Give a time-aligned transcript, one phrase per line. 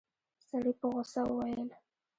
[0.47, 1.69] سړي په غوسه وويل.